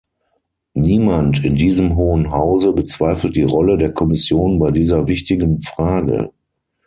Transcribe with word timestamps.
Niemand 0.73 1.43
in 1.45 1.53
diesem 1.55 1.95
Hohen 1.95 2.31
Hause 2.31 2.73
bezweifelt 2.73 3.35
die 3.35 3.43
Rolle 3.43 3.77
der 3.77 3.93
Kommission 3.93 4.57
bei 4.57 4.71
dieser 4.71 5.05
wichtigen 5.05 5.61
Frage. 5.61 6.31